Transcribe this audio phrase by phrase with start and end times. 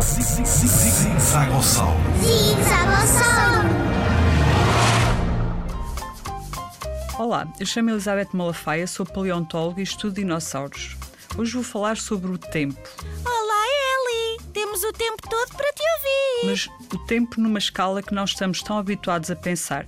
[0.00, 1.98] Zigzagossauro.
[2.20, 3.68] Zigzagossauro.
[7.18, 10.96] Olá, eu chamo Elizabeth Malafaia, sou paleontóloga e estudo dinossauros.
[11.36, 12.78] Hoje vou falar sobre o tempo,
[13.24, 14.38] Olá, Ellie!
[14.52, 16.46] Temos o tempo todo para te ouvir.
[16.46, 19.84] mas o tempo numa escala que não estamos tão habituados a pensar.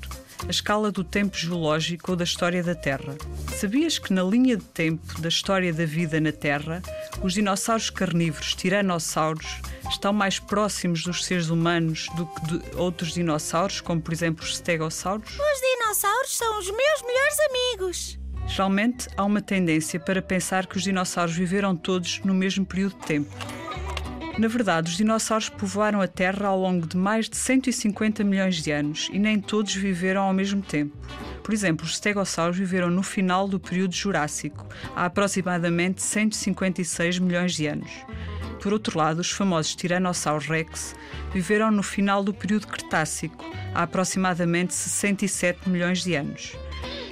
[0.46, 3.16] A escala do tempo geológico ou da história da Terra.
[3.54, 6.82] Sabias que na linha de tempo da história da vida na Terra,
[7.22, 13.80] os dinossauros carnívoros tiranossauros estão mais próximos dos seres humanos do que de outros dinossauros,
[13.80, 15.30] como por exemplo os stegossauros?
[15.30, 18.18] Os dinossauros são os meus melhores amigos.
[18.46, 23.06] Geralmente há uma tendência para pensar que os dinossauros viveram todos no mesmo período de
[23.06, 23.59] tempo.
[24.40, 28.70] Na verdade, os dinossauros povoaram a Terra ao longo de mais de 150 milhões de
[28.70, 30.96] anos e nem todos viveram ao mesmo tempo.
[31.42, 37.66] Por exemplo, os stegossauros viveram no final do período Jurássico, há aproximadamente 156 milhões de
[37.66, 37.90] anos.
[38.62, 40.96] Por outro lado, os famosos Tyrannosaurus rex
[41.34, 46.56] viveram no final do período Cretácico, há aproximadamente 67 milhões de anos.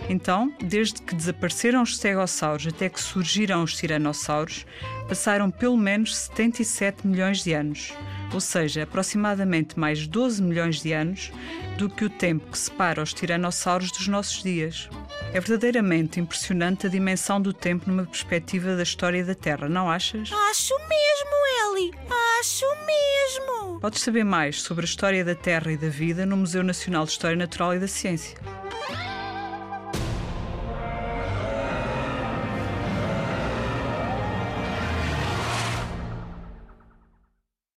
[0.08, 4.64] Então, desde que desapareceram os stegossauros até que surgiram os tiranossauros,
[5.06, 7.92] passaram pelo menos 77 milhões de anos,
[8.32, 11.30] ou seja, aproximadamente mais 12 milhões de anos
[11.76, 14.88] do que o tempo que separa os tiranossauros dos nossos dias.
[15.32, 20.30] É verdadeiramente impressionante a dimensão do tempo numa perspectiva da história da Terra, não achas?
[20.50, 21.92] Acho mesmo, Ellie.
[22.40, 23.80] Acho mesmo.
[23.80, 27.10] Podes saber mais sobre a história da Terra e da vida no Museu Nacional de
[27.10, 28.38] História Natural e da Ciência.